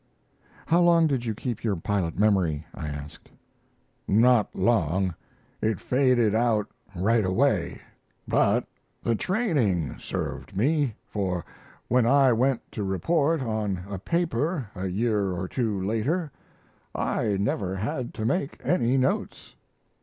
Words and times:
"How 0.65 0.81
long 0.81 1.05
did 1.05 1.25
you 1.25 1.35
keep 1.35 1.63
your 1.63 1.75
pilot 1.75 2.17
memory?" 2.17 2.65
I 2.73 2.87
asked. 2.87 3.29
"Not 4.07 4.55
long; 4.55 5.13
it 5.61 5.79
faded 5.79 6.33
out 6.33 6.65
right 6.95 7.23
away, 7.23 7.79
but 8.27 8.65
the 9.03 9.13
training 9.15 9.99
served 9.99 10.57
me, 10.57 10.95
for 11.05 11.45
when 11.87 12.07
I 12.07 12.33
went 12.33 12.63
to 12.71 12.83
report 12.83 13.43
on 13.43 13.83
a 13.87 13.99
paper 13.99 14.67
a 14.73 14.87
year 14.87 15.33
or 15.33 15.47
two 15.47 15.79
later 15.79 16.31
I 16.95 17.37
never 17.39 17.75
had 17.75 18.11
to 18.15 18.25
make 18.25 18.59
any 18.63 18.97
notes." 18.97 19.53